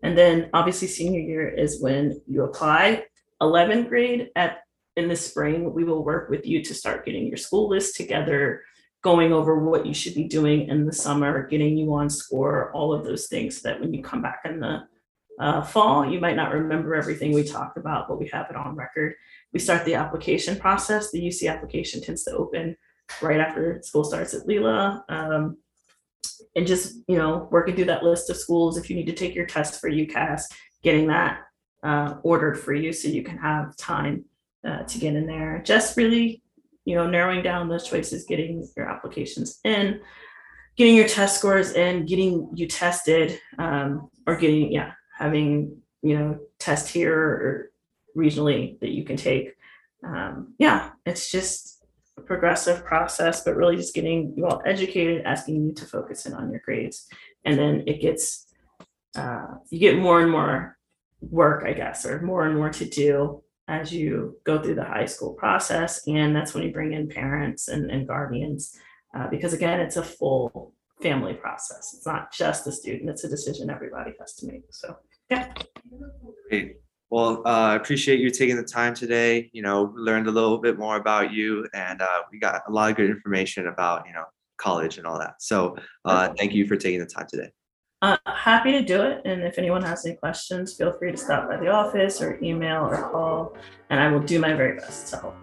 And 0.02 0.16
then 0.16 0.50
obviously 0.52 0.88
senior 0.88 1.20
year 1.20 1.48
is 1.48 1.80
when 1.80 2.20
you 2.26 2.44
apply. 2.44 3.04
11th 3.40 3.88
grade 3.88 4.28
at 4.37 4.58
in 4.96 5.08
the 5.08 5.16
spring, 5.16 5.72
we 5.72 5.84
will 5.84 6.04
work 6.04 6.28
with 6.28 6.44
you 6.44 6.62
to 6.64 6.75
start 6.75 7.06
getting 7.06 7.28
your 7.28 7.37
school 7.37 7.68
list 7.68 7.94
together, 7.94 8.62
going 9.02 9.32
over 9.32 9.64
what 9.64 9.87
you 9.87 9.94
should 9.94 10.14
be 10.14 10.25
doing 10.25 10.68
in 10.68 10.87
the 10.87 10.92
summer, 10.92 11.46
getting 11.46 11.78
you 11.78 11.94
on 11.94 12.10
Scoir, 12.10 12.72
all 12.75 12.92
of 12.92 13.04
those 13.04 13.28
things 13.28 13.62
so 13.62 13.68
that 13.68 13.80
when 13.80 13.94
you 13.94 14.02
come 14.02 14.22
back 14.22 14.40
in 14.44 14.58
the 14.58 14.82
uh, 15.38 15.62
fall, 15.62 16.04
you 16.04 16.18
might 16.18 16.34
not 16.34 16.52
remember 16.52 16.96
everything 16.96 17.32
we 17.32 17.44
talked 17.44 17.78
about, 17.78 18.08
but 18.08 18.18
we 18.18 18.26
have 18.28 18.46
it 18.50 18.56
on 18.56 18.75
record. 18.75 19.14
We 19.52 19.58
start 19.58 19.84
the 19.84 19.94
application 19.94 20.56
process. 20.56 21.10
The 21.10 21.20
UC 21.20 21.50
application 21.50 22.02
tends 22.02 22.24
to 22.24 22.36
open 22.36 22.76
right 23.22 23.40
after 23.40 23.80
school 23.82 24.04
starts 24.04 24.34
at 24.34 24.46
Lila. 24.46 25.04
Um, 25.08 25.56
and 26.54 26.66
just, 26.66 26.96
you 27.08 27.16
know, 27.16 27.48
working 27.50 27.74
through 27.74 27.86
that 27.86 28.02
list 28.02 28.30
of 28.30 28.36
schools. 28.36 28.76
If 28.76 28.90
you 28.90 28.96
need 28.96 29.06
to 29.06 29.12
take 29.12 29.34
your 29.34 29.46
test 29.46 29.80
for 29.80 29.90
UCAS, 29.90 30.42
getting 30.82 31.06
that 31.08 31.40
uh, 31.82 32.14
ordered 32.22 32.58
for 32.58 32.74
you 32.74 32.92
so 32.92 33.08
you 33.08 33.22
can 33.22 33.38
have 33.38 33.76
time 33.76 34.24
uh, 34.66 34.82
to 34.82 34.98
get 34.98 35.14
in 35.14 35.26
there. 35.26 35.62
Just 35.64 35.96
really, 35.96 36.42
you 36.84 36.94
know, 36.94 37.08
narrowing 37.08 37.42
down 37.42 37.68
those 37.68 37.86
choices, 37.86 38.24
getting 38.24 38.66
your 38.76 38.88
applications 38.88 39.60
in, 39.64 40.00
getting 40.76 40.96
your 40.96 41.08
test 41.08 41.38
scores 41.38 41.72
in, 41.72 42.06
getting 42.06 42.50
you 42.54 42.66
tested, 42.66 43.40
um, 43.58 44.08
or 44.26 44.36
getting, 44.36 44.72
yeah, 44.72 44.92
having, 45.16 45.76
you 46.02 46.18
know, 46.18 46.38
test 46.58 46.88
here 46.88 47.16
or 47.16 47.70
regionally 48.18 48.78
that 48.80 48.90
you 48.90 49.04
can 49.04 49.16
take. 49.16 49.54
Um, 50.04 50.54
yeah, 50.58 50.90
it's 51.06 51.30
just 51.30 51.84
a 52.16 52.20
progressive 52.20 52.84
process, 52.84 53.44
but 53.44 53.56
really 53.56 53.76
just 53.76 53.94
getting 53.94 54.34
you 54.37 54.46
all 54.46 54.60
educated, 54.66 55.22
asking 55.25 55.64
you 55.64 55.72
to 55.75 55.84
focus 55.87 56.26
in 56.26 56.34
on 56.34 56.50
your 56.50 56.60
grades. 56.64 57.06
And 57.44 57.58
then 57.58 57.84
it 57.87 58.00
gets, 58.00 58.52
uh, 59.16 59.54
you 59.70 59.78
get 59.78 59.98
more 59.98 60.20
and 60.20 60.30
more 60.30 60.76
work, 61.20 61.64
I 61.64 61.72
guess, 61.72 62.04
or 62.04 62.20
more 62.22 62.46
and 62.46 62.56
more 62.56 62.70
to 62.70 62.84
do 62.84 63.42
as 63.68 63.92
you 63.92 64.37
go 64.44 64.60
through 64.60 64.76
the 64.76 64.84
high 64.84 65.06
school 65.06 65.34
process. 65.34 66.06
And 66.06 66.34
that's 66.34 66.54
when 66.54 66.64
you 66.64 66.72
bring 66.72 66.92
in 66.92 67.08
parents 67.08 67.68
and, 67.68 67.90
and 67.90 68.06
guardians, 68.06 68.76
uh, 69.14 69.28
because 69.28 69.52
again, 69.52 69.80
it's 69.80 69.96
a 69.96 70.02
full 70.02 70.75
family 71.02 71.34
process. 71.34 71.94
It's 71.94 72.06
not 72.06 72.32
just 72.32 72.64
the 72.64 72.72
student, 72.72 73.10
it's 73.10 73.25
a 73.25 73.28
decision 73.28 73.70
everybody 73.70 74.12
has 74.18 74.34
to 74.37 74.46
make. 74.46 74.64
So, 74.70 74.96
yeah. 75.30 75.52
Great. 76.48 76.76
Well, 77.10 77.42
uh, 77.46 77.48
I 77.48 77.74
appreciate 77.76 78.20
you 78.20 78.30
taking 78.30 78.56
the 78.56 78.62
time 78.62 78.94
today. 78.94 79.50
You 79.52 79.62
know, 79.62 79.92
learned 79.96 80.26
a 80.26 80.30
little 80.30 80.58
bit 80.58 80.78
more 80.78 80.96
about 80.96 81.32
you, 81.32 81.66
and 81.72 82.02
uh, 82.02 82.22
we 82.30 82.38
got 82.38 82.62
a 82.66 82.70
lot 82.70 82.90
of 82.90 82.96
good 82.96 83.08
information 83.08 83.68
about 83.68 84.06
you 84.06 84.12
know 84.12 84.24
college 84.58 84.98
and 84.98 85.06
all 85.06 85.18
that. 85.18 85.40
So, 85.40 85.76
uh, 86.04 86.32
thank 86.36 86.52
you 86.52 86.66
for 86.66 86.76
taking 86.76 87.00
the 87.00 87.06
time 87.06 87.26
today. 87.28 87.50
Uh, 88.02 88.16
happy 88.26 88.72
to 88.72 88.82
do 88.82 89.02
it. 89.02 89.22
And 89.24 89.42
if 89.42 89.58
anyone 89.58 89.82
has 89.82 90.06
any 90.06 90.16
questions, 90.16 90.76
feel 90.76 90.96
free 90.98 91.10
to 91.10 91.16
stop 91.16 91.48
by 91.48 91.56
the 91.56 91.68
office 91.68 92.20
or 92.20 92.38
email 92.42 92.82
or 92.84 93.10
call, 93.10 93.56
and 93.90 93.98
I 93.98 94.08
will 94.08 94.20
do 94.20 94.38
my 94.38 94.52
very 94.52 94.76
best 94.76 95.11
to 95.12 95.16
help. 95.16 95.37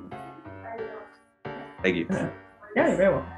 Thank 1.81 1.97
you. 1.97 2.07
Yeah, 2.09 2.87
you're 2.87 2.97
very 2.97 3.13
welcome. 3.13 3.34